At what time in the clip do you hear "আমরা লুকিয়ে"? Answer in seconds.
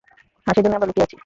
0.77-1.05